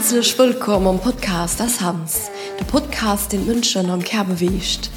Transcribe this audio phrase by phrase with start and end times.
[0.00, 2.30] Herzlich willkommen am Podcast das Hans.
[2.58, 4.90] Der Podcast den München am Ker bewecht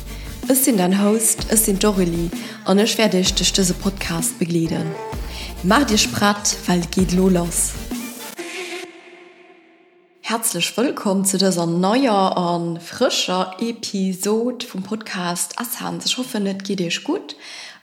[0.47, 2.31] Es sind dein Host es sind Doreli.
[2.63, 4.89] Und ich werde ich durch diese Podcast begliedern
[5.61, 7.73] Mach dir spratt weil geht lo los.
[10.21, 16.05] Herzlich willkommen zu dieser neuer an frischer Episode vom Podcast as Hans.
[16.05, 17.35] Ich hoffe nicht geht dich gut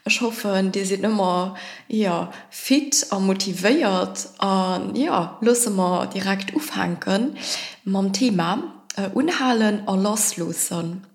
[0.07, 1.57] ich hoffe die sind immer
[1.89, 4.29] ja fit und motiviert.
[4.41, 7.37] und ja lasse mal direkt aufhanken
[7.85, 11.07] mein Thema äh, unhalen und loslosen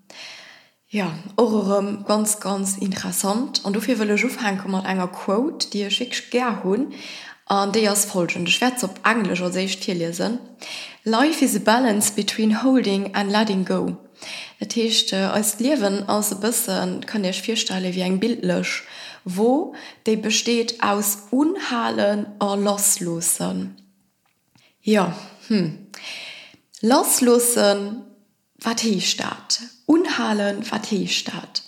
[0.90, 5.95] ja eurem ganz ganz interessant und dafür will ich aufhängen mit einer Quote die ich
[5.95, 6.93] schick ger hun
[7.48, 10.40] an de as folgende es auf englisch oder seich tierlesen.
[11.04, 13.98] Life is a balance between holding and letting go.
[14.60, 18.84] Datchte als Liwen aus bisssen kann ich vierstelle wie ein bildlech,
[19.24, 19.74] wo
[20.05, 23.76] de besteht aus unhalen or loslosen.
[24.82, 25.16] Ja
[25.48, 25.88] hm.
[26.82, 28.04] Loslosen
[28.60, 31.63] watstaat, unhalen watstaat.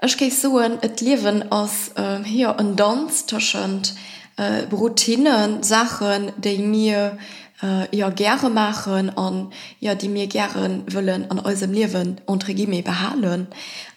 [0.00, 3.94] Ech ge so et Liwen aus äh, hier an danstaschend
[4.36, 7.18] äh, Routinen, Sachen, de mir,
[7.62, 12.82] äh, ja gerne machen an ja die mir gern wollen an eurem Leben und Regime
[12.82, 13.48] behalen.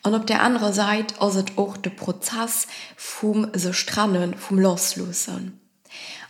[0.03, 5.59] Und auf der andere Seite also auch der Prozess vom so strannen vom loslosen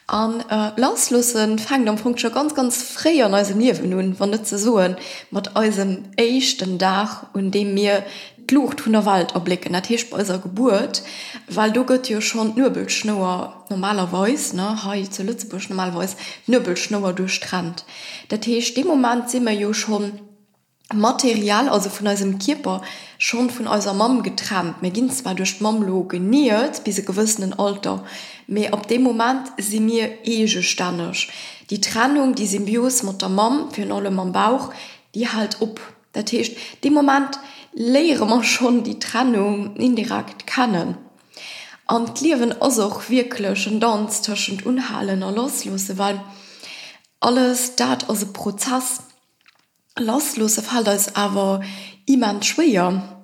[0.08, 4.44] an äh, loslosen fangen am Punkt schon ganz ganz frei an eurem Leben nun wann
[4.44, 4.95] zu suchen
[5.31, 8.03] mit eurem echten Dach und dem mir
[8.52, 11.03] Lucht hun der Wald erblicken der Tischbäuser Geburt,
[11.48, 17.86] weil du gött ja schon Nürbelschnur normalerweise ne ha zu Lützeburg normalerweise Nürbelschnur durchstrand.
[18.31, 20.20] Der Tisch dem Moment sind wir ja schon
[20.94, 22.81] Material also von unserem Körper
[23.18, 24.81] schon von unserer Mam getrennt.
[24.81, 28.06] mir ging zwar durch Mamlo geniert bis gewissen Alter,
[28.48, 31.30] mir ab dem Moment sie mir ege stanisch.
[31.70, 34.72] Die Trennung, die Symbios mit der Mam für alle am Bauch,
[35.14, 35.81] die halt op
[36.16, 36.52] der Tisch
[36.84, 37.38] dem Moment,
[37.78, 40.97] lehre man schon die Trennung indirekt kennen.
[41.88, 46.19] Und liewen as auch wirklich dans taschend unhalen er loslose, weil
[47.19, 49.02] alles dat as Prozess
[49.97, 51.62] loslose fall als aber
[52.07, 53.24] iemand schwer.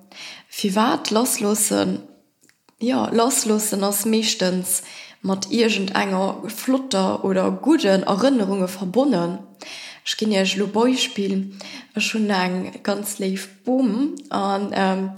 [0.60, 2.04] Wie wat loslosen
[2.78, 4.82] ja loslosen aus mechtens
[5.20, 9.38] mat irgend enger Flutter oder guten Erinnerungen verbunden
[10.06, 11.50] ich ging ja lo Beispiel
[11.96, 14.16] schon eng ganz live boom.
[14.28, 15.10] An ähm,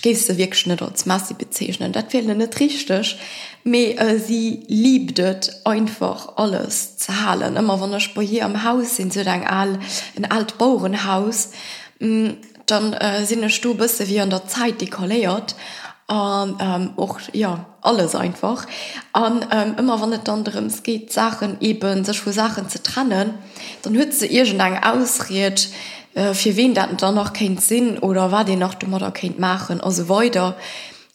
[0.00, 1.92] gest du wirklich nicht als massiv bezeichnen.
[1.92, 3.18] Dat fehlt net richtig.
[3.64, 7.56] Me äh, sie liebtet einfach alles zu halen.
[7.56, 9.78] Immer wann der bei hier am Haus sind so dann all
[10.16, 11.50] ein altbauenhaus
[11.98, 12.30] mm,
[12.64, 15.54] dann äh, sind Stube wie an der Zeit dekoliert
[16.10, 18.66] und ähm, auch ja alles einfach.
[19.12, 23.34] An ähm, immer anderem es geht Sachen eben sich für Sachen zu trennen
[23.82, 25.68] dann hört sie lang ausredet
[26.14, 29.38] äh, für wen dann dann noch keinen Sinn oder war den noch du Mutter Kind
[29.38, 29.80] machen.
[29.80, 30.56] Also weiter.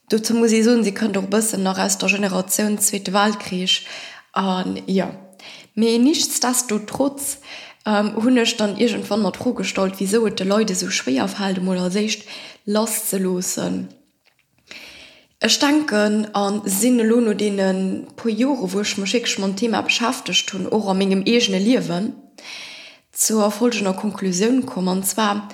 [0.08, 3.82] Dazu muss ich so sie können doch bisschen noch aus der Generation zweite Wahlkrieg
[4.32, 5.12] an ja.
[5.74, 7.40] Mir nichts dass du trotz
[7.86, 11.92] hun ähm, dann irgendwann mal trogestalt wieso die Leute so schwer aufhalten oder
[12.66, 13.90] los zu losen
[15.46, 20.90] Erstanken an sinne Lono denen po Jore woch mo schick mon Thema beschaftcht hun or
[20.90, 22.14] am engem egene Liwen
[23.12, 25.48] zur erfolgener Konklusion kommen zwar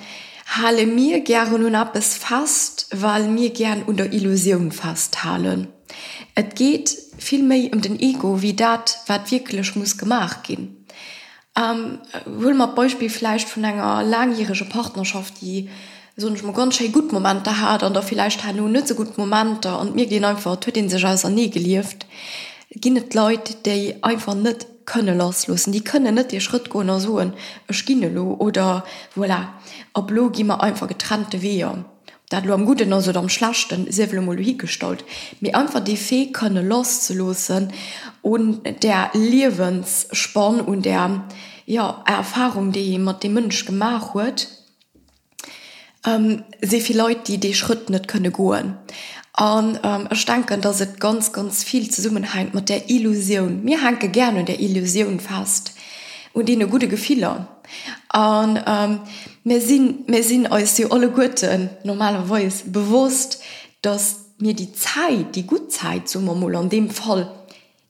[0.46, 5.68] halle mir gerne nun ab es fast, weil mir gern unter Illusion fasthalen.
[6.34, 10.86] Et geht viel méi um den Ego wie dat wat wirklich muss gemacht gin.
[11.54, 15.68] Ähm, will man Beispiel fleisch von enger langjährigesche Partnerschaft, die
[16.16, 19.76] so ganz gut momente hat da vielleicht han net so gut momente.
[19.76, 22.06] Und mir gehen einfach den sich als nie gelieft
[22.74, 27.34] ginet leute de einfach net könne loslosen die können net ihr schritt go soen
[27.70, 28.84] skinnelo oder
[29.14, 29.48] voilà.
[29.92, 31.84] Ob lo immer einfach getrennte wehe
[32.30, 35.04] dat am gute no so am schlachten sevologie gestalt
[35.40, 37.72] mir einfach die fee könne loszulosen
[38.22, 41.24] und der lebensspann und der
[41.66, 44.48] ja erfahrung die immer dem münsch gemacht huet
[46.06, 48.76] ähm, sehr viel Leute die die Schritt nicht könne goen
[49.32, 53.64] an ähm, erstanken dass het ganz ganz viel zu summen mit der Illusion.
[53.64, 55.74] Mir hanke gerne der Illusion fast.
[56.34, 57.48] Und die eine gute Gefehler
[58.08, 59.00] an ähm,
[59.44, 63.42] mir sind mir sind als die alle Guten normalerweise bewusst
[63.80, 67.30] dass mir die Zeit die gut Zeit zum Momol an dem Fall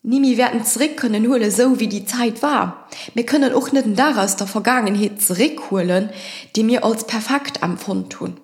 [0.05, 2.89] Nimi werden zurück können hole so wie die Zeit war.
[3.15, 6.11] Wir können auch nicht daraus der Vergangenheit zurückholen,
[6.57, 8.37] die mir als perfekt empfunden tun.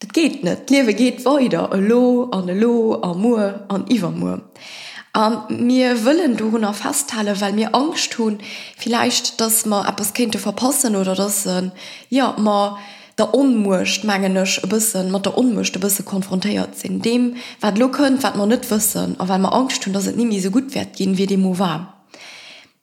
[0.00, 0.68] Das geht nicht.
[0.68, 1.70] Liebe geht weiter.
[1.74, 4.42] Lo, an lo, amur, an Ivermur.
[5.48, 8.38] mir ähm, wollen du noch fasthalle weil mir angst tun
[8.76, 11.72] vielleicht dass man es kind verpassen oder das sind
[12.10, 12.78] ja mal
[13.18, 18.36] der unmurcht mengenisch bisschen man der unmischte bisschen konfrontiert sind dem wat lo könnt wat
[18.36, 21.18] man nicht wissen aber weil man angst tun dass es nie so gut wert gehen
[21.18, 21.94] wie dem war.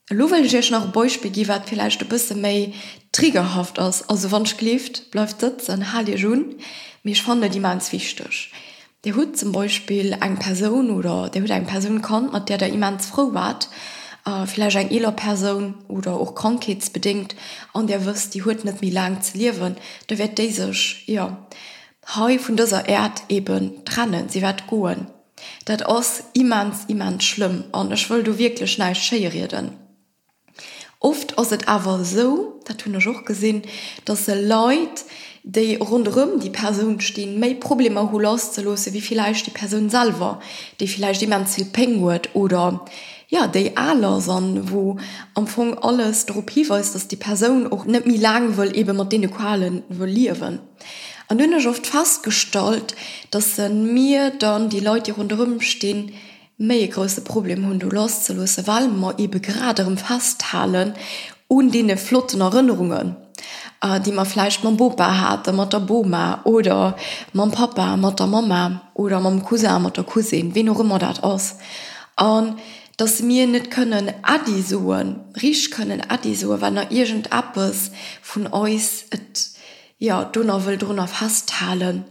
[0.09, 2.73] Lo noch Beispiel wat vielleicht bist méi
[3.13, 6.55] triggerhaft aus also wann kleft läuft sitzen ha schon.
[7.03, 8.51] Mich fand die mans wichtig.
[9.03, 12.65] Der hut zum Beispiel ein Person oder der hut ein Person kann und der da
[12.65, 13.69] jemands froh wart
[14.25, 17.35] äh, vielleicht ein eler Person oder auch krankheitsbedingt
[17.73, 19.75] an der wirst die hut nicht wie lang zu liewen
[20.07, 21.45] da wird sich ja
[22.15, 25.07] he von dieser Erd eben trennen sie wird goen
[25.65, 29.71] dat aus immans immens schlimm an ich will du wirklich schnell scheieren
[30.99, 33.63] oft aus het aber so dat hun auch gesinn
[34.05, 35.03] dass se leute
[35.43, 40.39] de rundrum die person stehen mei probleme ho loszulose wie vielleicht die person salver
[40.79, 42.85] die vielleicht jemand ziel penguet oder
[43.31, 44.97] ja de aller son wo
[45.33, 49.11] am Fong alles dropie ist, dass die Person auch net mir lagen will eben mat
[49.11, 50.59] den Qualen verliewen.
[51.29, 52.93] An dünne oft fast gestalt,
[53.31, 56.11] dass mir dann die Leute rundherum stehen,
[56.57, 60.93] méi grosse Problem hun du los ze losse Walmer ebe graderem fasthalen
[61.47, 63.15] und die flotten Erinnerungen,
[63.81, 66.95] äh, die man fleisch man boba hat, mat der Boma oder
[67.33, 71.23] man Papa, mat der Mama oder mam Cousin mat der Cousin, wie noch immer dat
[71.23, 71.55] aus.
[72.15, 72.57] An
[72.97, 77.91] dass mir net können adi soen rich können adi so wann er irgend Appes
[78.21, 79.49] von eus et
[79.97, 82.05] ja dunner will drnner fasthalen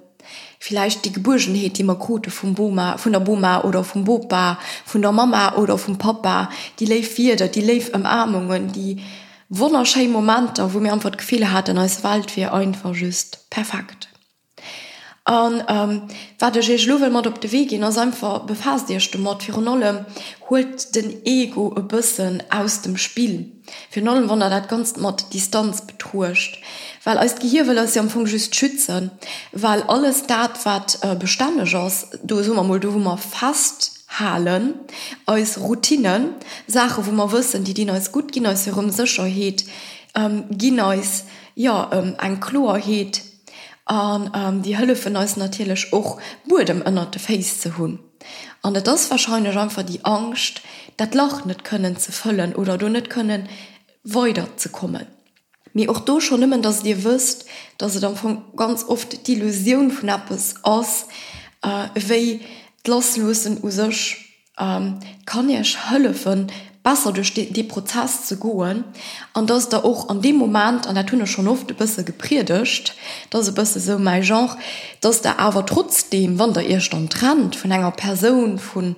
[0.59, 5.13] vielleicht die Geburgenheit die Makute vom Boma von der Boma oder vom Boba von der
[5.13, 9.03] Mama oder vom Papa die lief vier die lief Umarmungen die
[9.49, 14.10] wunderschein Momente wo mir einfach Gefühle hatte als Wald wie einfach just perfekt
[15.31, 16.03] Und, ähm,
[16.41, 16.57] wat
[16.87, 20.05] lo mat op de Wege ass einfach befa Dichte mat Fi allem
[20.49, 23.53] holt den Ego e bëssen aus dem Spiel.
[23.91, 26.59] Fi allem wann er dat ganz mat Distanz betrucht
[27.05, 29.13] weil als Gehir will ja am just schützen.
[29.53, 34.75] Weil alles dat wat äh, bestande ass du so mal du wo man fast halen
[35.27, 36.35] als Routinen.
[36.67, 39.65] Sache wo man wissen die die als gut gin herum sicherheet
[40.17, 40.83] ähm, gin
[41.55, 43.30] ja ähm, ein chlorheet
[43.91, 47.99] an ähm, die Hölle von uns natürlich auch wurde dem änderte face zu hun
[48.63, 50.61] an das wahrscheinlich einfach die Angst
[50.97, 53.49] dat Loch nicht können zu füllen oder du nicht können
[54.05, 54.47] weiter
[55.73, 57.47] mir auch du schon immer dass dir wirst
[57.79, 61.07] dass du dann ganz oft die Illusion von Appes aus
[61.63, 62.39] äh,
[62.87, 63.59] loslosen
[64.59, 66.47] ähm, kann ich hölle von
[66.83, 68.85] besser durch die, die Prozess zu goen
[69.35, 72.95] und dass da auch an dem Moment an der Tune schon oft bisschen gepredigt
[73.29, 74.57] das bisschen so mein genre
[75.01, 78.97] dass der aber trotzdem wann der ihr stand trennt von einer Person von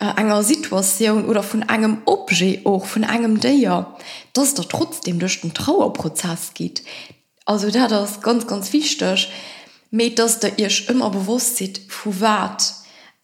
[0.00, 3.94] äh, enger Situation oder von einem Obje auch von einem Deer
[4.32, 6.82] dass da trotzdem durch den Trauerprozess geht.
[7.44, 9.30] Also da das ganz ganz wichtig
[9.92, 12.74] mit dass der ihr immer bewusst sieht wo wart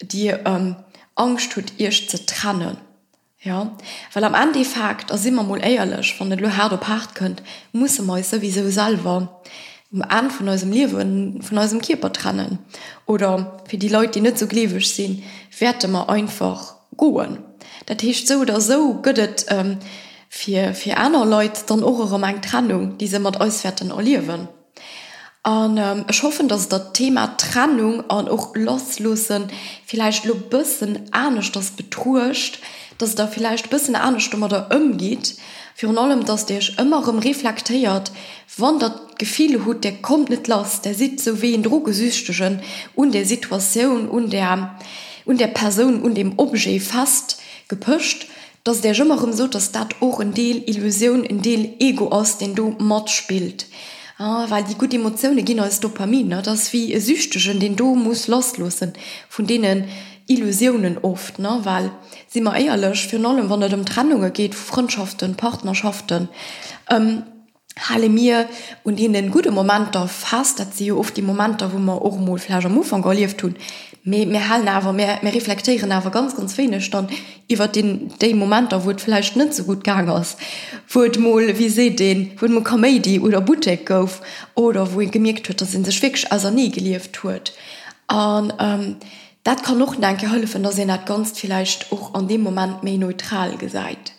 [0.00, 0.76] die ähm,
[1.16, 2.76] Angst tut ihr zu trennen.
[3.46, 3.70] Ja
[4.12, 8.00] weil am an die Fakt as immer mal eierlech van den Lohar pacht könnt muss
[8.00, 9.40] me sowieso salver
[9.93, 12.58] um an von eurem Leben von eurem Kiper trennen.
[13.06, 15.22] Oder für die Leute die nicht so glewisch sind
[15.60, 17.38] werte man einfach goen
[17.87, 19.78] Dat hicht so oder so gödet ähm,
[20.28, 24.49] für, für einer Leute dann auch mein Trennung diese mat auswerten erliewen
[25.44, 29.44] Und, ähm, ich hoffe dass das Thema Trennung an auch loslosen
[29.87, 32.59] vielleicht lo bisschen anisch das betruscht,
[32.98, 35.36] dass da vielleicht bisschen eine Stimme da umgeht
[35.74, 38.12] für allem dass der immer im reflektiert
[38.56, 42.60] wandert gefiele hut der kommt nicht los der sieht so wie in drogesüchtischen
[42.94, 44.78] und der Situation und der
[45.24, 48.26] und der Person und dem Obje fast gepusht
[48.64, 52.38] dass der immer im so dass dat auch in Deal Illusion in Deal Ego aus
[52.38, 53.66] den du Mod spielt
[54.18, 56.42] ah, weil die gute Emotionen gehen als Dopamin ne?
[56.42, 58.94] das wie süchtischen den du muss loslosen
[59.28, 59.84] von denen
[60.26, 61.61] Illusionen oft ne?
[61.62, 61.90] Weil
[62.28, 66.28] sie mal eierlech für allem wann um Trennungen geht Freundschaften Partnerschaften
[66.90, 67.23] ähm,
[67.78, 68.49] halle mir
[68.85, 72.16] und in den gute moment da fast dat sie oft die Momente wo man auch
[72.16, 73.54] Ohmolflager Mo von Gollief tun
[74.02, 77.09] mir hallen aber mehr mehr reflektieren aber ganz ganz wenig dann
[77.49, 80.37] über den den Momenter wo vielleicht nicht so gut gang aus
[80.88, 84.09] wo mal wie se den wo man Comedy oder Boutique go
[84.54, 87.52] oder wo gemerkt wird das in sich wirklich also nie gelieft wird
[88.09, 88.97] und ähm,
[89.46, 92.98] Dat kann noch danke hölfen der se hat ganz vielleicht auch an dem moment méi
[92.98, 94.12] neutral geseit.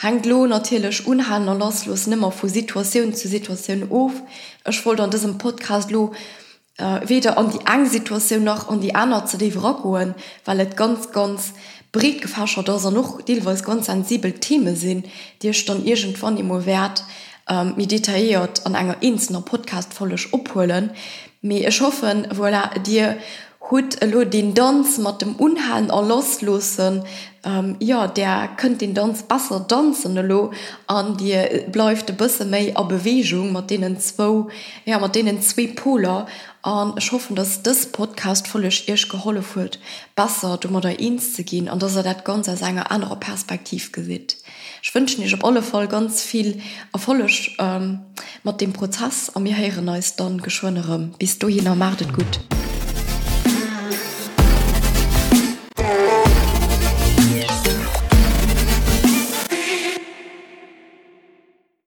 [0.00, 4.12] Hangt lo natürlich unhandel loslos nimmer vu Situation zu Situation of.
[4.62, 6.12] Ech wollte an diesem Podcast lo
[6.76, 11.10] äh, weder an die Angsituation noch an die anderen zu die Rockgoen, weil het ganz
[11.10, 11.54] ganz
[11.90, 15.02] bret gefascher da er noch deelweis ganz sensibel Theme sinn
[15.42, 17.02] Dir stand irgend von immer wert
[17.48, 20.90] ähm, mir detailliert an enger inner Podcast vollch opholen
[21.42, 23.16] mir ich hoffe voilà, dir
[23.70, 27.02] hut lo den dans mat dem unhalen er loslosen
[27.44, 30.52] ähm, ja der könnt den dans besser danszen lo
[30.86, 34.48] an dir bleifte busse méi a bewegung mat denen zwo
[34.84, 36.26] ja mat denen zwe poler.
[36.62, 39.78] An ich hoffe dass das podcast vollch ihrch geholle fut
[40.16, 43.92] besser du mod in zu gehen an dass er dat ganz als enger andere perspektiv
[43.92, 44.36] gesit
[44.82, 46.60] ich wünsche nicht op alle voll ganz viel
[46.92, 48.00] erfollech ähm,
[48.42, 49.30] mat dem prozess.
[49.34, 52.40] Am mir here ne dann geschwonerem bis du hin ermartet gut